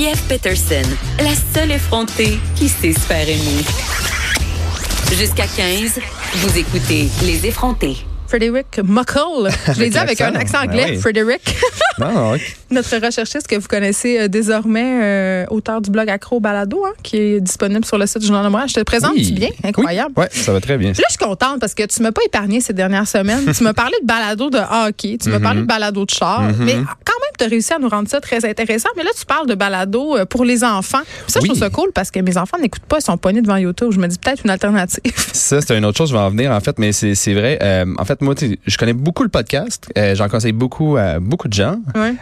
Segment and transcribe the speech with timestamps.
[0.00, 3.62] Geneviève Peterson, la seule effrontée qui sait se faire aimer.
[5.14, 6.00] Jusqu'à 15,
[6.36, 7.98] vous écoutez Les effrontés.
[8.26, 9.50] Frederick Muckle.
[9.74, 11.00] Je l'ai dit avec un accent anglais, Ben oui.
[11.00, 11.42] Frederick.
[11.98, 12.34] Non.
[12.70, 17.18] Notre recherchiste que vous connaissez euh, désormais, euh, auteur du blog Accro Balado, hein, qui
[17.18, 18.70] est disponible sur le site du Journal de Montréal.
[18.70, 19.32] Je te présente Oui.
[19.32, 20.14] bien, incroyable.
[20.16, 20.90] Oui, ouais, ça va très bien.
[20.92, 23.52] Là, je suis contente parce que tu m'as pas épargné ces dernières semaines.
[23.54, 25.42] tu m'as parlé de balado de hockey, tu m'as Mhm.
[25.42, 28.44] parlé de balado de char, mais quand tu as réussi à nous rendre ça très
[28.48, 28.88] intéressant.
[28.96, 31.00] Mais là, tu parles de balado euh, pour les enfants.
[31.04, 33.42] Puis ça, je trouve ça cool parce que mes enfants n'écoutent pas, ils sont pognés
[33.42, 33.90] devant YouTube.
[33.92, 35.00] Je me dis peut-être une alternative.
[35.32, 37.58] Ça, c'est une autre chose, je vais en venir, en fait, mais c'est c'est vrai.
[37.62, 38.34] Euh, en fait, moi,
[38.66, 39.90] je connais beaucoup le podcast.
[39.96, 41.76] Euh, J'en conseille beaucoup à beaucoup de gens.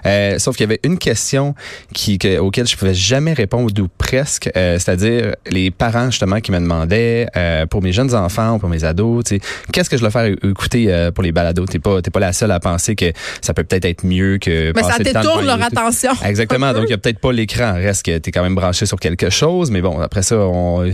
[0.06, 1.54] Euh, sauf qu'il y avait une question
[1.92, 6.58] qui, que- auquel je pouvais jamais répondre, ou presque, c'est-à-dire les parents, justement, qui me
[6.58, 7.26] demandaient,
[7.70, 9.24] pour mes jeunes enfants ou pour mes ados,
[9.72, 11.66] qu'est-ce que je dois faire écouter pour les balados?
[11.66, 14.72] T'es pas, t'es pas la seule à penser que ça peut peut-être être mieux que
[14.74, 16.12] Mais passer détourne leur attention.
[16.24, 16.72] Exactement.
[16.72, 17.74] Donc, il y a peut-être pas l'écran.
[17.74, 19.70] Reste que tu es quand même branché sur quelque chose.
[19.70, 20.84] Mais bon, après ça, on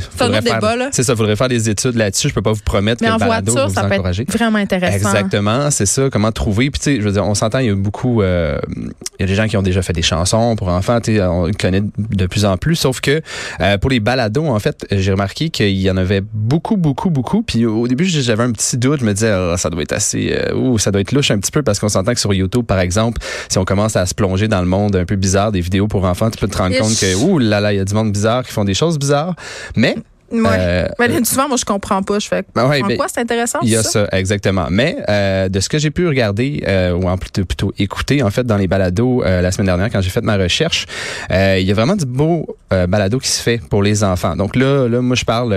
[0.90, 2.28] c'est ça, faudrait faire des études là-dessus.
[2.28, 3.94] Je peux pas vous promettre Mais que en le balado va voiture, vous ça peut
[3.94, 4.22] encourager.
[4.22, 4.96] être vraiment intéressant.
[4.96, 6.08] Exactement, c'est ça.
[6.10, 6.70] Comment trouver?
[6.70, 7.58] Puis tu sais, je veux dire, on s'entend.
[7.58, 8.22] Il y a beaucoup.
[8.22, 11.00] euh, Il y a des gens qui ont déjà fait des chansons pour enfants.
[11.00, 12.76] Tu sais, on connaît de plus en plus.
[12.76, 13.20] Sauf que
[13.60, 17.42] euh, pour les balados, en fait, j'ai remarqué qu'il y en avait beaucoup, beaucoup, beaucoup.
[17.42, 19.00] Puis au début, j'avais un petit doute.
[19.00, 20.32] Je me disais, Ah, ça doit être assez.
[20.32, 22.64] euh, ouh, ça doit être louche un petit peu parce qu'on s'entend que sur YouTube,
[22.66, 25.60] par exemple, si on commence à se plonger dans le monde un peu bizarre des
[25.60, 27.84] vidéos pour enfants, tu peux te rendre compte que ouh là là, il y a
[27.84, 29.34] du monde bizarre qui font des choses bizarres.
[29.76, 29.96] Mais
[30.32, 30.48] Ouais.
[30.58, 32.18] euh, Mais souvent, moi, je comprends pas.
[32.18, 32.42] Je fais.
[32.54, 33.60] Ben ouais, en ben, quoi c'est intéressant?
[33.62, 33.90] il y a ça?
[33.90, 34.66] ça, exactement.
[34.70, 38.30] Mais euh, de ce que j'ai pu regarder, euh, ou en plutôt, plutôt écouter, en
[38.30, 40.86] fait, dans les balados euh, la semaine dernière, quand j'ai fait ma recherche,
[41.30, 44.34] euh, il y a vraiment du beau euh, balado qui se fait pour les enfants.
[44.34, 45.52] Donc là, là moi, je parle...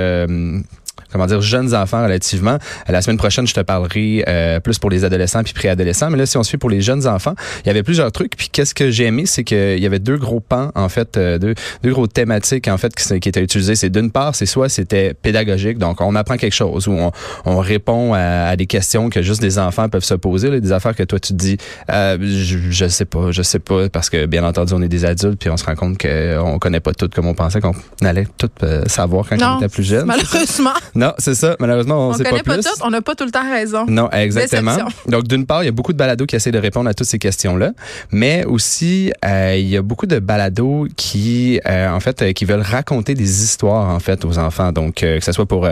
[1.12, 2.58] comment dire, jeunes enfants relativement.
[2.90, 6.10] Euh, La semaine prochaine, je te parlerai euh, plus pour les adolescents puis préadolescents.
[6.10, 8.36] Mais là, si on se fait pour les jeunes enfants, il y avait plusieurs trucs.
[8.38, 11.38] Puis qu'est-ce que j'ai aimé, c'est qu'il y avait deux gros pans, en fait, euh,
[11.38, 13.76] deux, deux gros thématiques, en fait, qui, qui étaient utilisées.
[13.76, 17.12] C'est d'une part, c'est soit c'était pédagogique, donc on apprend quelque chose, ou on,
[17.46, 20.72] on répond à, à des questions que juste des enfants peuvent se poser, là, des
[20.72, 21.58] affaires que toi tu te dis,
[21.92, 25.06] euh, je, je sais pas, je sais pas, parce que bien entendu, on est des
[25.06, 28.28] adultes, puis on se rend compte qu'on connaît pas tout comme on pensait qu'on allait
[28.38, 30.06] tout euh, savoir quand Non, on était plus jeune.
[30.06, 31.56] Malheureusement, Non, c'est ça.
[31.60, 32.64] Malheureusement, on, on sait connaît pas pas plus.
[32.64, 33.86] tout, on n'a pas tout le temps raison.
[33.88, 34.76] Non, exactement.
[34.76, 35.12] Déception.
[35.12, 37.08] Donc, d'une part, il y a beaucoup de balados qui essaient de répondre à toutes
[37.08, 37.72] ces questions-là,
[38.12, 42.46] mais aussi, euh, il y a beaucoup de balados qui, euh, en fait, euh, qui
[42.46, 44.72] veulent raconter des histoires, en fait, aux enfants.
[44.72, 45.68] Donc, que ce soit pour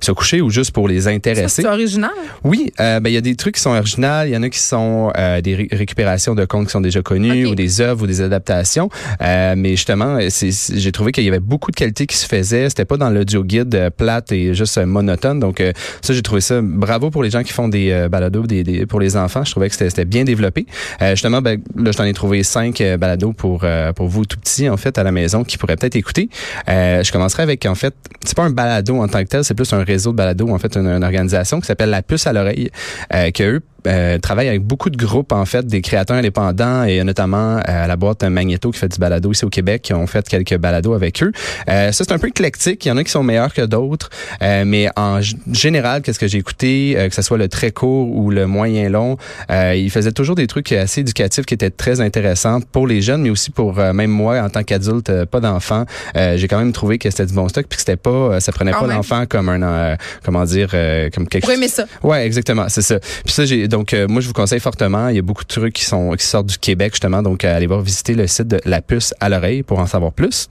[0.00, 1.62] se coucher ou juste pour les intéresser.
[1.62, 2.10] C'est original.
[2.44, 4.58] Oui, ben, il y a des trucs qui sont originaux, il y en a qui
[4.58, 5.12] sont
[5.42, 8.88] des ré- récupérations de contes qui sont déjà connus ou des œuvres ou des adaptations.
[9.20, 12.68] Mais justement, j'ai trouvé qu'il y avait beaucoup de qualités qui se faisaient.
[12.68, 15.38] C'était pas dans l'audio guide plate et juste euh, monotone.
[15.40, 15.72] Donc euh,
[16.02, 18.86] ça, j'ai trouvé ça bravo pour les gens qui font des euh, balados des, des-
[18.86, 19.44] pour les enfants.
[19.44, 20.66] Je trouvais que c'était bien développé.
[21.00, 23.64] Justement, ben, là, je t'en ai trouvé cinq balados pour
[23.94, 26.28] pour vous tout petits en fait à la maison qui pourraient peut-être écouter.
[26.66, 29.72] Je commencerai avec en fait, c'est pas un balado en tant que tel, c'est plus
[29.72, 32.70] un réseau de balados en fait, une, une organisation qui s'appelle la puce à l'oreille,
[33.10, 37.60] que eux euh, travaillent avec beaucoup de groupes en fait des créateurs indépendants et notamment
[37.68, 40.56] euh, la boîte Magneto qui fait du balado ici au Québec qui ont fait quelques
[40.56, 41.32] balados avec eux.
[41.68, 44.10] Euh, ça c'est un peu éclectique, il y en a qui sont meilleurs que d'autres,
[44.42, 45.20] euh, mais en
[45.52, 48.88] général qu'est-ce que j'ai écouté, euh, que ce soit le très court ou le moyen
[48.88, 49.16] long,
[49.50, 53.22] euh, ils faisaient toujours des trucs assez éducatifs qui étaient très intéressants pour les jeunes,
[53.22, 55.84] mais aussi pour euh, même moi en tant qu'adulte, euh, pas d'enfant,
[56.16, 58.52] euh, j'ai quand même trouvé que c'était du bon stock puis que c'était pas, ça
[58.52, 61.86] prenait pas l'enfant comme un, euh, comment dire, euh, comme quelque Pour aimer ça.
[62.02, 62.98] Ouais, exactement, c'est ça.
[62.98, 65.08] Puis ça, j'ai donc euh, moi je vous conseille fortement.
[65.08, 67.54] Il y a beaucoup de trucs qui sont qui sortent du Québec justement, donc euh,
[67.54, 70.48] allez voir visiter le site de La Puce à l'oreille pour en savoir plus.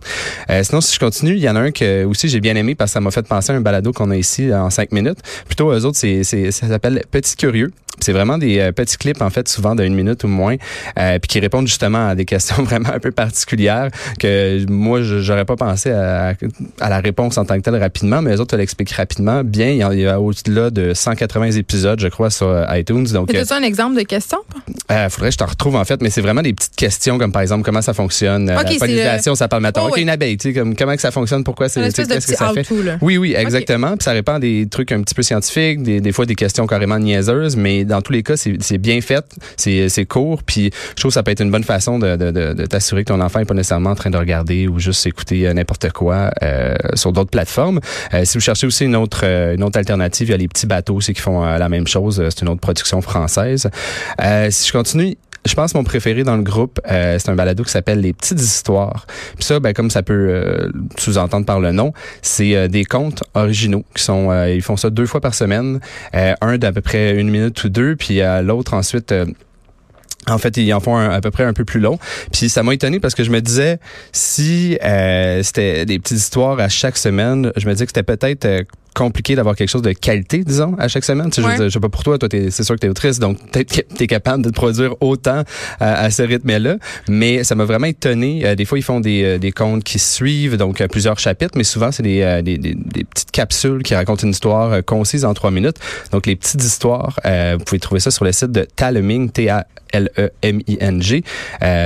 [0.51, 2.75] Euh, sinon, si je continue, il y en a un que aussi j'ai bien aimé
[2.75, 5.17] parce que ça m'a fait penser à un balado qu'on a ici en cinq minutes.
[5.47, 7.71] Plutôt eux autres, c'est c'est ça s'appelle Petit Curieux.
[8.00, 10.56] C'est vraiment des euh, petits clips, en fait, souvent d'une minute ou moins,
[11.00, 13.89] euh, puis qui répondent justement à des questions vraiment un peu particulières
[14.19, 16.33] que moi, j'aurais pas pensé à,
[16.80, 19.44] à la réponse en tant que telle rapidement, mais les autres te l'expliquent rapidement.
[19.44, 22.65] Bien, il y a, il y a au-delà de 180 épisodes, je crois, sur euh,
[22.77, 23.06] iTunes.
[23.13, 24.38] Donc, Mais euh, un exemple de question?
[24.91, 27.31] euh, faudrait que je t'en retrouve, en fait, mais c'est vraiment des petites questions, comme
[27.31, 30.01] par exemple, comment ça fonctionne, euh, Ok, la c'est pollinisation, ça parle, mettons, Oh, oui.
[30.01, 32.68] une abeille, tu sais, comme, comment que ça fonctionne, pourquoi c'est, qu'est-ce que ça fait?
[32.83, 32.98] là.
[33.01, 33.91] Oui, oui, exactement.
[33.98, 36.65] Puis ça répond à des trucs un petit peu scientifiques, des, des fois des questions
[36.68, 39.25] carrément niaiseuses, mais dans tous les cas, c'est bien fait,
[39.57, 42.65] c'est court, puis je trouve que ça peut être une bonne façon de, de, de,
[42.65, 45.91] t'assurer que ton enfant n'est pas nécessairement en train de regarder ou juste écouter n'importe
[45.91, 46.31] quoi
[46.93, 47.79] sur d'autres plateformes.
[48.23, 50.95] si vous cherchez aussi une autre une autre alternative, il y a les petits bateaux
[50.95, 52.21] aussi qui font la même chose.
[52.29, 53.69] C'est une autre production française.
[54.49, 57.71] si je continue, je pense mon préféré dans le groupe, euh, c'est un balado qui
[57.71, 59.06] s'appelle Les petites histoires.
[59.36, 63.24] Puis ça, ben, comme ça peut euh, sous-entendre par le nom, c'est euh, des contes
[63.36, 65.80] originaux qui sont, ils font ça deux fois par semaine,
[66.13, 69.13] un d'à peu près une minute ou deux, puis l'autre ensuite.
[70.27, 72.00] En fait, ils en font à peu près un peu plus long.
[72.31, 73.80] Puis ça m'a étonné parce que je me disais,
[74.12, 74.77] si
[75.44, 78.65] c'était des petites histoires à chaque semaine, je me disais que c'était peut-être
[78.95, 81.30] compliqué d'avoir quelque chose de qualité, disons, à chaque semaine.
[81.30, 83.38] Tu sais, je, sais pas pour toi, toi, c'est sûr que tu es autrice, donc
[83.51, 85.44] peut-être que tu es capable de produire autant euh,
[85.80, 86.77] à ce rythme-là.
[87.09, 88.45] Mais ça m'a vraiment étonné.
[88.45, 91.63] Euh, des fois, ils font des, euh, des contes qui suivent, donc plusieurs chapitres, mais
[91.63, 95.77] souvent, c'est des, des, des, petites capsules qui racontent une histoire concise en trois minutes.
[96.12, 99.30] Donc, les petites histoires, vous pouvez trouver ça sur le site de Taleming,
[99.95, 101.24] T-A-L-E-M-I-N-G.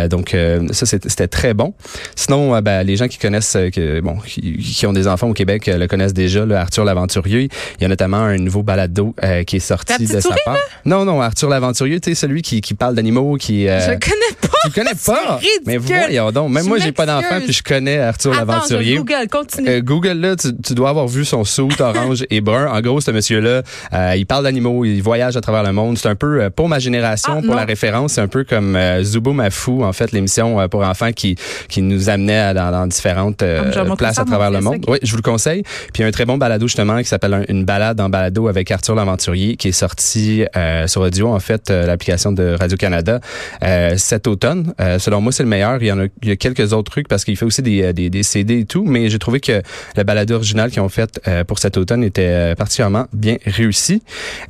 [0.09, 0.35] donc,
[0.71, 1.73] ça, c'était très bon.
[2.15, 5.87] Sinon, ben, les gens qui connaissent, que, bon, qui, ont des enfants au Québec le
[5.87, 7.49] connaissent déjà, là, Arthur l'aventurier.
[7.79, 10.57] Il y a notamment un nouveau balado euh, qui est sorti de sa part.
[10.85, 13.67] Non, non, Arthur l'aventurier, tu sais, celui qui, qui parle d'animaux, qui...
[13.67, 14.58] Euh, je connais pas.
[14.69, 15.39] Tu connais pas?
[15.65, 16.51] Mais voyons donc.
[16.51, 18.97] Même moi, j'ai pas d'enfant puis je connais Arthur l'aventurier.
[18.97, 19.69] Google, continue.
[19.69, 22.67] Euh, Google, là, tu, tu, dois avoir vu son suit orange et brun.
[22.67, 23.63] En gros, ce monsieur-là,
[23.93, 25.97] euh, il parle d'animaux, il voyage à travers le monde.
[25.97, 28.75] C'est un peu, euh, pour ma génération, ah, pour la référence, c'est un peu comme
[28.75, 31.35] euh, Zubo Mafou, en fait, l'émission pour enfants qui,
[31.67, 34.85] qui nous amenait dans, dans différentes ah, places à travers le monde.
[34.87, 35.63] Oui, je vous le conseille.
[35.93, 39.55] Puis un très bon balado, justement, qui s'appelle Une balade en balado avec Arthur l'aventurier,
[39.55, 40.43] qui est sorti
[40.87, 43.19] sur audio, en fait, l'application de Radio-Canada
[43.97, 44.58] cet automne.
[44.99, 45.81] Selon moi, c'est le meilleur.
[45.81, 48.59] Il y en a, quelques autres trucs parce qu'il fait aussi des, des, des, CD
[48.59, 49.61] et tout, mais j'ai trouvé que
[49.95, 54.01] la balade originale qu'ils ont faite euh, pour cet automne était euh, particulièrement bien réussie.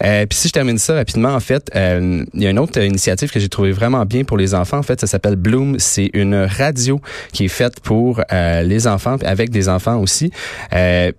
[0.04, 3.32] Euh, puis si je termine ça rapidement, en fait, il y a une autre initiative
[3.32, 4.78] que j'ai trouvé vraiment bien pour les enfants.
[4.78, 5.78] En fait, ça s'appelle Bloom.
[5.80, 7.02] C'est une radio
[7.32, 10.32] qui est faite pour les enfants, avec des enfants aussi.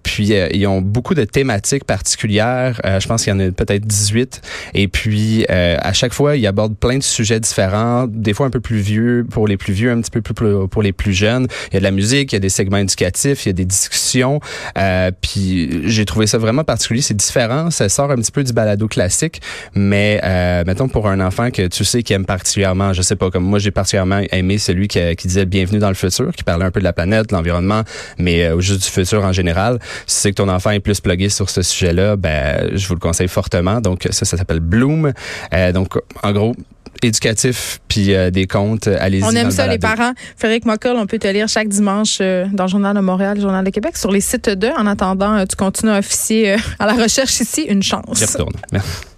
[0.02, 2.80] puis ils ont beaucoup de thématiques particulières.
[2.84, 4.40] je pense qu'il y en a peut-être 18.
[4.74, 8.60] Et puis à chaque fois, ils abordent plein de sujets différents, des fois un peu
[8.60, 10.34] plus vieux pour les plus vieux, un petit peu plus
[10.68, 11.46] pour les plus jeunes.
[11.70, 13.54] Il y a de la musique, il y a des segments éducatifs, il y a
[13.54, 14.40] des discussions.
[14.78, 17.02] Euh, puis j'ai trouvé ça vraiment particulier.
[17.02, 17.70] C'est différent.
[17.70, 19.40] Ça sort un petit peu du balado classique,
[19.74, 23.30] mais euh, mettons pour un enfant que tu sais qui aime particulièrement, je sais pas,
[23.30, 26.64] comme moi j'ai particulièrement aimé celui qui, qui disait Bienvenue dans le futur, qui parlait
[26.64, 27.82] un peu de la planète, de l'environnement,
[28.18, 29.78] mais euh, juste du futur en général.
[30.06, 33.00] Si c'est que ton enfant est plus plugué sur ce sujet-là, ben je vous le
[33.00, 33.80] conseille fortement.
[33.80, 35.12] Donc ça, ça s'appelle Bloom.
[35.54, 36.54] Euh, donc en gros,
[37.02, 38.88] éducatif puis euh, des comptes.
[38.88, 39.24] Euh, allez-y.
[39.24, 40.12] On aime ça, les parents.
[40.36, 43.42] Frédéric Mockel, on peut te lire chaque dimanche euh, dans le Journal de Montréal, le
[43.42, 44.68] Journal de Québec, sur les sites de.
[44.68, 47.62] En attendant, tu continues à officier à la recherche ici.
[47.62, 48.22] Une chance.
[48.22, 48.54] Retourne.
[48.72, 49.09] Merci.